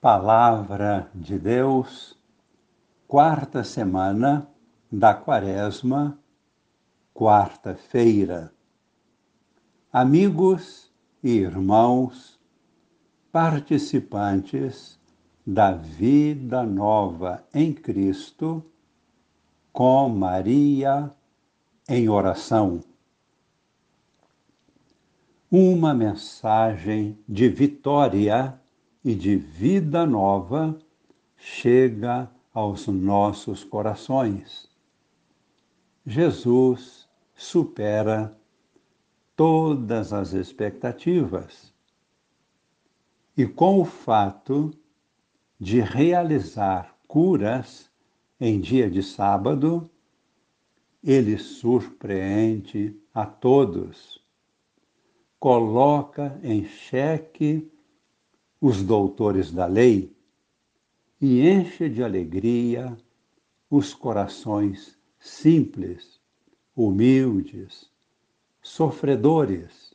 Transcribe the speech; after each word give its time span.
Palavra 0.00 1.10
de 1.14 1.38
Deus, 1.38 2.18
quarta 3.08 3.64
semana 3.64 4.46
da 4.92 5.14
Quaresma, 5.14 6.18
quarta-feira. 7.14 8.52
Amigos 9.90 10.92
e 11.24 11.30
irmãos, 11.30 12.38
participantes 13.32 15.00
da 15.46 15.72
vida 15.72 16.62
nova 16.62 17.42
em 17.54 17.72
Cristo, 17.72 18.62
com 19.72 20.10
Maria 20.10 21.10
em 21.88 22.06
oração. 22.06 22.80
Uma 25.50 25.94
mensagem 25.94 27.18
de 27.26 27.48
vitória 27.48 28.60
e 29.06 29.14
de 29.14 29.36
vida 29.36 30.04
nova 30.04 30.76
chega 31.36 32.28
aos 32.52 32.88
nossos 32.88 33.62
corações. 33.62 34.68
Jesus 36.04 37.08
supera 37.32 38.36
todas 39.36 40.12
as 40.12 40.32
expectativas. 40.32 41.72
E 43.36 43.46
com 43.46 43.80
o 43.80 43.84
fato 43.84 44.76
de 45.56 45.80
realizar 45.80 46.92
curas 47.06 47.88
em 48.40 48.60
dia 48.60 48.90
de 48.90 49.04
sábado, 49.04 49.88
ele 51.00 51.38
surpreende 51.38 53.00
a 53.14 53.24
todos, 53.24 54.20
coloca 55.38 56.40
em 56.42 56.64
xeque 56.64 57.70
os 58.60 58.82
doutores 58.82 59.50
da 59.50 59.66
lei 59.66 60.14
e 61.20 61.46
enche 61.48 61.88
de 61.88 62.02
alegria 62.02 62.96
os 63.70 63.92
corações 63.92 64.98
simples, 65.18 66.20
humildes, 66.74 67.90
sofredores. 68.62 69.94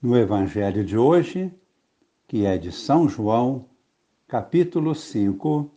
No 0.00 0.16
Evangelho 0.16 0.84
de 0.84 0.96
hoje, 0.96 1.52
que 2.26 2.46
é 2.46 2.56
de 2.56 2.70
São 2.70 3.08
João, 3.08 3.68
capítulo 4.26 4.94
5, 4.94 5.70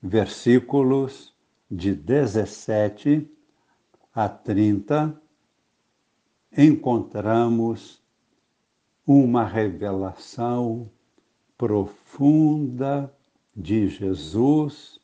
versículos 0.00 1.34
de 1.70 1.94
17 1.94 3.28
a 4.14 4.28
30, 4.28 5.20
encontramos 6.56 8.02
uma 9.06 9.44
revelação 9.44 10.90
profunda 11.56 13.12
de 13.54 13.88
Jesus 13.88 15.00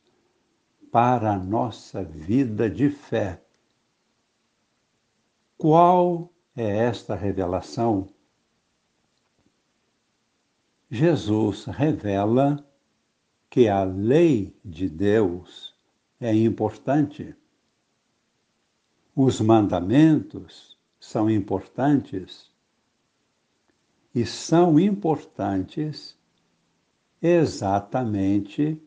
para 0.91 1.33
a 1.35 1.39
nossa 1.39 2.03
vida 2.03 2.71
de 2.71 2.89
fé. 2.89 3.43
Qual 5.59 6.33
é 6.57 6.65
esta 6.65 7.15
revelação? 7.15 8.09
Jesus 10.91 11.65
revela 11.65 12.65
que 13.51 13.69
a 13.69 13.85
lei 13.85 14.57
de 14.65 14.89
Deus 14.89 15.75
é 16.21 16.35
importante. 16.35 17.35
Os 19.15 19.41
mandamentos 19.41 20.79
são 21.01 21.31
importantes 21.31 22.51
e 24.17 24.25
são 24.25 24.81
importantes 24.81 26.19
exatamente 27.21 28.81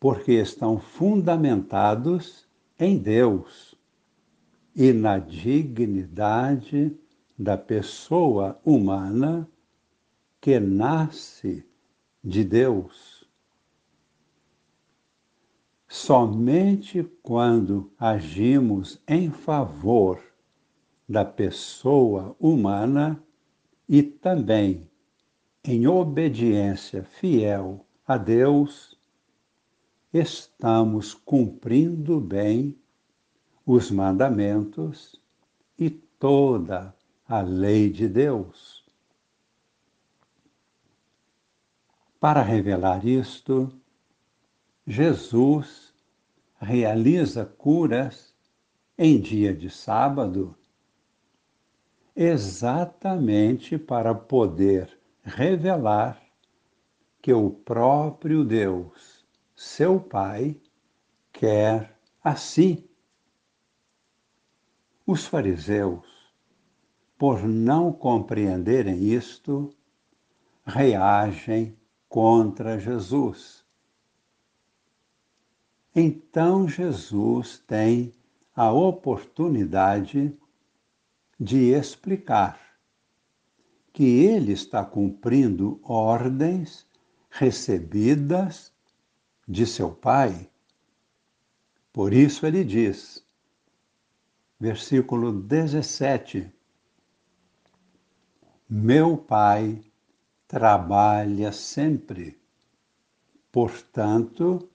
porque 0.00 0.32
estão 0.32 0.80
fundamentados 0.80 2.44
em 2.76 2.98
Deus 2.98 3.76
e 4.74 4.92
na 4.92 5.18
dignidade 5.18 6.92
da 7.38 7.56
pessoa 7.56 8.60
humana 8.64 9.48
que 10.40 10.58
nasce 10.58 11.64
de 12.22 12.42
Deus. 12.42 13.24
Somente 15.86 17.04
quando 17.22 17.92
agimos 17.96 19.00
em 19.06 19.30
favor 19.30 20.20
da 21.08 21.24
pessoa 21.24 22.34
humana 22.40 23.23
e 23.88 24.02
também 24.02 24.88
em 25.62 25.86
obediência 25.86 27.04
fiel 27.04 27.86
a 28.06 28.16
Deus, 28.18 28.98
estamos 30.12 31.14
cumprindo 31.14 32.20
bem 32.20 32.78
os 33.66 33.90
mandamentos 33.90 35.20
e 35.78 35.88
toda 35.90 36.94
a 37.26 37.40
lei 37.40 37.90
de 37.90 38.06
Deus. 38.06 38.84
Para 42.20 42.42
revelar 42.42 43.06
isto, 43.06 43.72
Jesus 44.86 45.94
realiza 46.60 47.44
curas 47.44 48.34
em 48.98 49.18
dia 49.18 49.54
de 49.54 49.70
sábado 49.70 50.56
exatamente 52.14 53.76
para 53.76 54.14
poder 54.14 54.98
revelar 55.22 56.22
que 57.20 57.32
o 57.32 57.50
próprio 57.50 58.44
Deus, 58.44 59.24
seu 59.56 59.98
Pai, 59.98 60.60
quer 61.32 61.98
assim. 62.22 62.86
Os 65.06 65.26
fariseus, 65.26 66.06
por 67.18 67.42
não 67.42 67.92
compreenderem 67.92 69.02
isto, 69.02 69.74
reagem 70.64 71.76
contra 72.08 72.78
Jesus. 72.78 73.64
Então 75.94 76.68
Jesus 76.68 77.58
tem 77.66 78.12
a 78.54 78.72
oportunidade 78.72 80.36
de 81.38 81.70
explicar 81.72 82.60
que 83.92 84.02
ele 84.04 84.52
está 84.52 84.84
cumprindo 84.84 85.80
ordens 85.82 86.86
recebidas 87.30 88.72
de 89.46 89.66
seu 89.66 89.90
pai. 89.90 90.50
Por 91.92 92.12
isso 92.12 92.44
ele 92.44 92.64
diz, 92.64 93.24
versículo 94.58 95.32
17: 95.32 96.52
Meu 98.68 99.16
pai 99.16 99.80
trabalha 100.48 101.52
sempre, 101.52 102.36
portanto, 103.52 104.68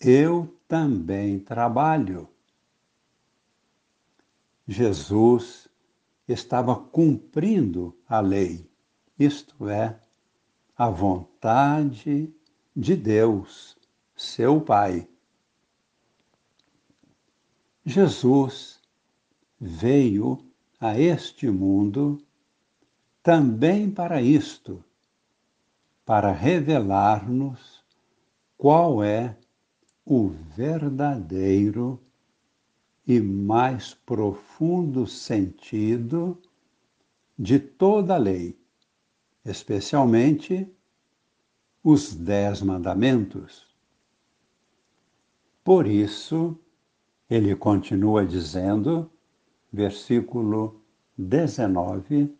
eu 0.00 0.54
também 0.66 1.38
trabalho. 1.38 2.28
Jesus 4.66 5.68
estava 6.26 6.74
cumprindo 6.76 7.96
a 8.08 8.20
lei, 8.20 8.70
isto 9.18 9.68
é, 9.68 9.98
a 10.76 10.88
vontade 10.88 12.32
de 12.74 12.96
Deus, 12.96 13.76
seu 14.16 14.60
Pai. 14.60 15.08
Jesus 17.84 18.80
veio 19.60 20.38
a 20.80 20.98
este 20.98 21.50
mundo 21.50 22.20
também 23.22 23.90
para 23.90 24.20
isto, 24.20 24.84
para 26.04 26.32
revelar-nos 26.32 27.84
qual 28.56 29.02
é 29.02 29.36
o 30.04 30.28
verdadeiro 30.28 32.03
e 33.06 33.20
mais 33.20 33.94
profundo 33.94 35.06
sentido 35.06 36.40
de 37.38 37.58
toda 37.58 38.14
a 38.14 38.18
lei, 38.18 38.58
especialmente 39.44 40.68
os 41.82 42.14
Dez 42.14 42.62
Mandamentos. 42.62 43.66
Por 45.62 45.86
isso, 45.86 46.58
ele 47.28 47.54
continua 47.54 48.24
dizendo, 48.24 49.10
versículo 49.72 50.80
19: 51.18 52.34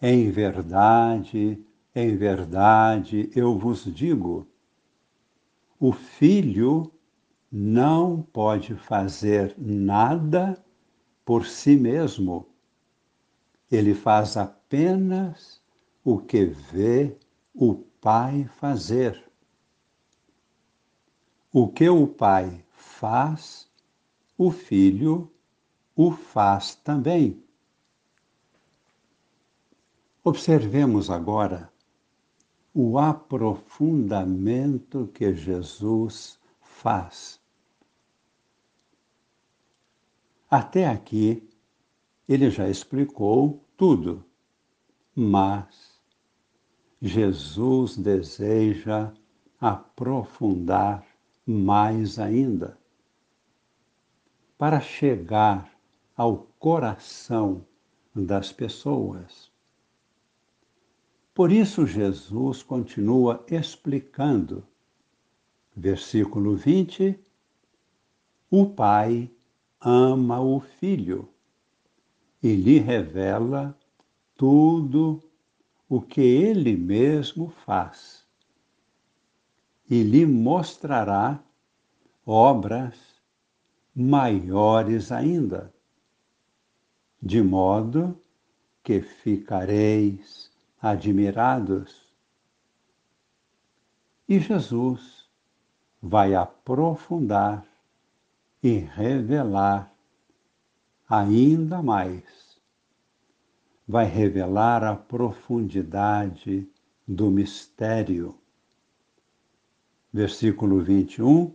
Em 0.00 0.30
verdade, 0.30 1.62
em 1.94 2.16
verdade 2.16 3.30
eu 3.34 3.58
vos 3.58 3.84
digo, 3.84 4.46
o 5.78 5.92
filho 5.92 6.92
não 7.50 8.22
pode 8.22 8.74
fazer 8.74 9.54
nada 9.58 10.62
por 11.24 11.46
si 11.46 11.76
mesmo. 11.76 12.46
Ele 13.70 13.94
faz 13.94 14.36
apenas 14.36 15.62
o 16.04 16.18
que 16.18 16.46
vê 16.46 17.16
o 17.54 17.74
Pai 18.00 18.48
fazer. 18.58 19.22
O 21.52 21.68
que 21.68 21.88
o 21.88 22.06
Pai 22.06 22.64
faz, 22.70 23.68
o 24.36 24.50
Filho 24.50 25.30
o 25.98 26.10
faz 26.12 26.76
também. 26.76 27.42
Observemos 30.22 31.10
agora 31.10 31.72
o 32.72 32.96
aprofundamento 32.98 35.10
que 35.12 35.34
Jesus 35.34 36.37
faz. 36.78 37.40
Até 40.48 40.86
aqui, 40.86 41.48
ele 42.28 42.50
já 42.50 42.68
explicou 42.68 43.64
tudo, 43.76 44.24
mas 45.14 46.00
Jesus 47.02 47.96
deseja 47.96 49.12
aprofundar 49.60 51.04
mais 51.44 52.18
ainda 52.18 52.78
para 54.56 54.80
chegar 54.80 55.70
ao 56.16 56.38
coração 56.58 57.66
das 58.14 58.52
pessoas. 58.52 59.50
Por 61.34 61.50
isso, 61.50 61.86
Jesus 61.86 62.62
continua 62.62 63.44
explicando. 63.50 64.64
Versículo 65.78 66.56
20: 66.56 67.16
O 68.50 68.66
Pai 68.66 69.30
ama 69.80 70.40
o 70.40 70.58
Filho 70.58 71.28
e 72.42 72.56
lhe 72.56 72.80
revela 72.80 73.78
tudo 74.36 75.22
o 75.88 76.00
que 76.00 76.20
ele 76.20 76.76
mesmo 76.76 77.50
faz, 77.64 78.26
e 79.88 80.02
lhe 80.02 80.26
mostrará 80.26 81.40
obras 82.26 82.96
maiores 83.94 85.12
ainda, 85.12 85.72
de 87.22 87.40
modo 87.40 88.20
que 88.82 89.00
ficareis 89.00 90.50
admirados. 90.82 92.12
E 94.28 94.40
Jesus 94.40 95.27
vai 96.02 96.34
aprofundar 96.34 97.66
e 98.62 98.78
revelar 98.78 99.92
ainda 101.08 101.82
mais. 101.82 102.24
Vai 103.86 104.04
revelar 104.04 104.84
a 104.84 104.94
profundidade 104.94 106.68
do 107.06 107.30
mistério. 107.30 108.38
Versículo 110.12 110.80
21. 110.82 111.54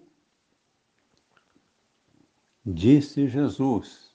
Disse 2.65 3.27
Jesus: 3.27 4.11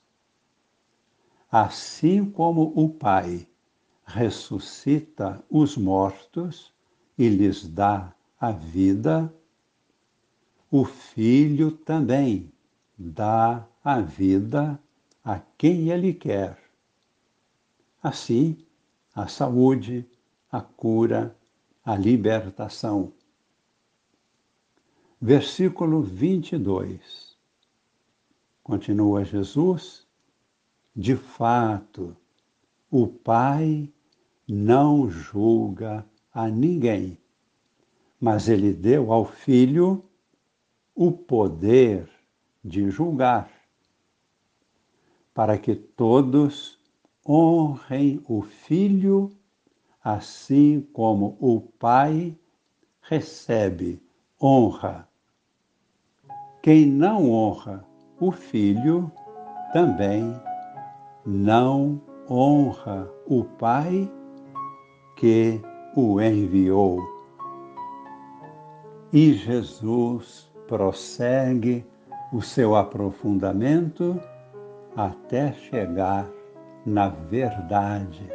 Assim 1.51 2.29
como 2.29 2.73
o 2.75 2.89
Pai 2.89 3.47
ressuscita 4.05 5.43
os 5.49 5.77
mortos 5.77 6.73
e 7.17 7.29
lhes 7.29 7.67
dá 7.67 8.13
a 8.39 8.51
vida, 8.51 9.33
o 10.71 10.85
Filho 10.85 11.71
também 11.71 12.51
dá 12.97 13.67
a 13.83 13.99
vida 14.01 14.79
a 15.23 15.39
quem 15.57 15.89
ele 15.89 16.13
quer. 16.13 16.59
Assim, 18.01 18.57
a 19.15 19.27
saúde, 19.27 20.07
a 20.51 20.61
cura, 20.61 21.35
a 21.83 21.95
libertação. 21.95 23.11
Versículo 25.19 26.01
22. 26.01 27.35
Continua 28.63 29.25
Jesus: 29.25 30.07
De 30.95 31.15
fato, 31.15 32.15
o 32.91 33.07
Pai 33.07 33.91
não 34.47 35.09
julga 35.09 36.05
a 36.31 36.47
ninguém, 36.47 37.17
mas 38.21 38.47
ele 38.47 38.71
deu 38.71 39.11
ao 39.11 39.25
Filho 39.25 40.08
o 40.99 41.13
poder 41.13 42.09
de 42.61 42.89
julgar, 42.89 43.49
para 45.33 45.57
que 45.57 45.73
todos 45.73 46.77
honrem 47.25 48.21
o 48.27 48.41
Filho, 48.41 49.29
assim 50.03 50.81
como 50.91 51.37
o 51.39 51.61
Pai 51.61 52.37
recebe 53.01 54.03
honra. 54.41 55.07
Quem 56.61 56.85
não 56.85 57.31
honra 57.31 57.85
o 58.19 58.29
Filho 58.29 59.09
também 59.71 60.35
não 61.25 62.01
honra 62.29 63.09
o 63.25 63.45
Pai 63.45 64.11
que 65.15 65.61
o 65.95 66.19
enviou. 66.19 66.99
E 69.13 69.31
Jesus 69.31 70.48
prossegue 70.69 71.83
o 72.31 72.43
seu 72.43 72.75
aprofundamento 72.75 74.21
até 74.95 75.51
chegar 75.51 76.29
na 76.85 77.09
verdade, 77.09 78.31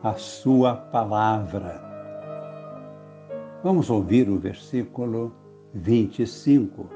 a 0.00 0.14
sua 0.14 0.76
palavra. 0.76 1.82
Vamos 3.64 3.90
ouvir 3.90 4.28
o 4.28 4.38
versículo 4.38 5.32
25. 5.74 6.88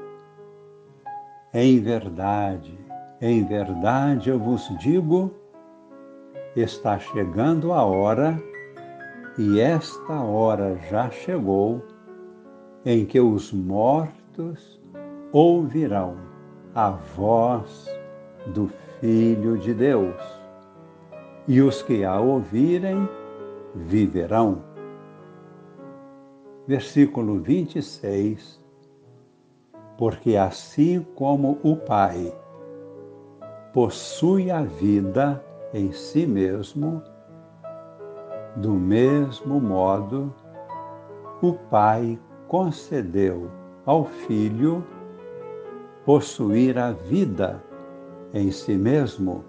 Em 1.53 1.81
verdade, 1.81 2.79
em 3.19 3.43
verdade 3.43 4.29
eu 4.29 4.39
vos 4.39 4.73
digo, 4.79 5.33
está 6.55 6.97
chegando 6.97 7.73
a 7.73 7.83
hora 7.83 8.41
e 9.37 9.59
esta 9.59 10.13
hora 10.21 10.77
já 10.89 11.09
chegou 11.09 11.83
em 12.85 13.05
que 13.05 13.19
os 13.19 13.51
mortos 13.51 14.20
ouvirão 15.31 16.17
a 16.73 16.91
voz 16.91 17.89
do 18.53 18.69
Filho 18.99 19.57
de 19.57 19.73
Deus, 19.73 20.15
e 21.47 21.61
os 21.61 21.81
que 21.81 22.03
a 22.03 22.19
ouvirem 22.19 23.07
viverão. 23.75 24.63
Versículo 26.67 27.39
26. 27.39 28.61
Porque 29.97 30.35
assim 30.35 31.05
como 31.15 31.59
o 31.63 31.75
Pai 31.75 32.33
possui 33.73 34.49
a 34.49 34.63
vida 34.63 35.43
em 35.73 35.91
si 35.91 36.25
mesmo, 36.25 37.01
do 38.55 38.71
mesmo 38.71 39.59
modo, 39.59 40.33
o 41.41 41.53
Pai 41.53 42.19
concedeu 42.47 43.60
ao 43.85 44.05
Filho 44.05 44.85
possuir 46.05 46.77
a 46.77 46.91
vida 46.91 47.63
em 48.33 48.51
si 48.51 48.77
mesmo. 48.77 49.43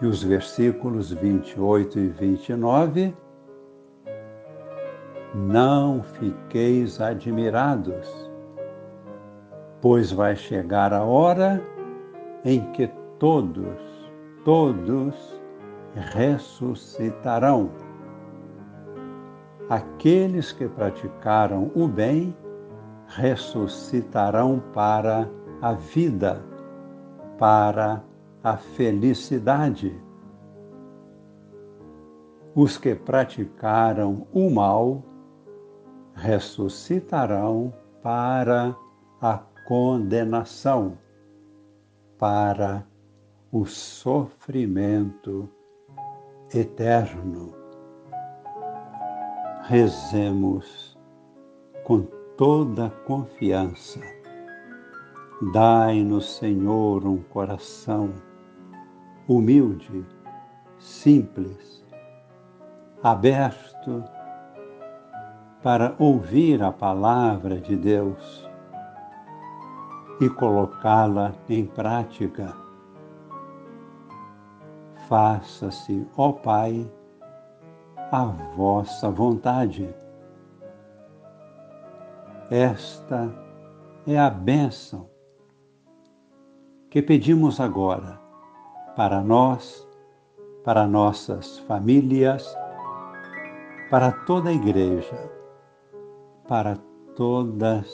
E 0.00 0.06
os 0.06 0.22
versículos 0.22 1.12
28 1.12 1.98
e 1.98 2.08
29. 2.08 3.16
Não 5.34 6.02
fiqueis 6.02 7.00
admirados, 7.00 8.30
pois 9.80 10.10
vai 10.10 10.36
chegar 10.36 10.92
a 10.92 11.02
hora 11.02 11.62
em 12.44 12.60
que 12.72 12.88
todos, 13.18 14.10
todos 14.44 15.40
ressuscitarão. 15.94 17.70
Aqueles 19.68 20.52
que 20.52 20.68
praticaram 20.68 21.72
o 21.74 21.88
bem 21.88 22.36
ressuscitarão 23.08 24.62
para 24.72 25.28
a 25.60 25.72
vida, 25.72 26.40
para 27.36 28.04
a 28.44 28.56
felicidade. 28.56 30.00
Os 32.54 32.78
que 32.78 32.94
praticaram 32.94 34.28
o 34.32 34.48
mal 34.48 35.02
ressuscitarão 36.14 37.74
para 38.02 38.76
a 39.20 39.38
condenação, 39.66 40.96
para 42.16 42.86
o 43.50 43.66
sofrimento 43.66 45.48
eterno. 46.54 47.65
Rezemos 49.68 50.96
com 51.82 52.02
toda 52.36 52.88
confiança. 53.04 53.98
Dai-nos, 55.52 56.36
Senhor, 56.36 57.04
um 57.04 57.18
coração 57.18 58.12
humilde, 59.26 60.06
simples, 60.78 61.84
aberto 63.02 64.04
para 65.64 65.96
ouvir 65.98 66.62
a 66.62 66.70
palavra 66.70 67.58
de 67.58 67.74
Deus 67.74 68.48
e 70.20 70.28
colocá-la 70.30 71.34
em 71.48 71.66
prática. 71.66 72.56
Faça-se, 75.08 76.06
ó 76.16 76.30
Pai, 76.30 76.88
a 78.12 78.24
vossa 78.56 79.10
vontade. 79.10 79.92
Esta 82.50 83.32
é 84.06 84.16
a 84.16 84.30
bênção 84.30 85.10
que 86.88 87.02
pedimos 87.02 87.58
agora 87.58 88.20
para 88.94 89.20
nós, 89.20 89.86
para 90.64 90.86
nossas 90.86 91.58
famílias, 91.60 92.56
para 93.90 94.12
toda 94.12 94.50
a 94.50 94.52
Igreja, 94.52 95.30
para 96.46 96.76
todas 97.16 97.92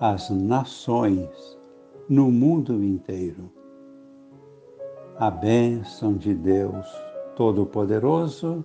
as 0.00 0.28
nações 0.30 1.58
no 2.08 2.30
mundo 2.32 2.82
inteiro. 2.82 3.48
A 5.18 5.30
bênção 5.30 6.14
de 6.14 6.34
Deus 6.34 6.86
Todo-Poderoso, 7.36 8.64